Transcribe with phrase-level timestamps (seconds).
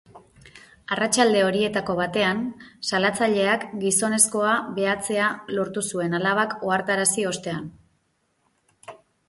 [0.93, 2.41] Arratsalde horietako batean,
[2.91, 7.73] salatzaileak gizonezkoa behatzea lortu zuen, alabak ohartarazi ostean.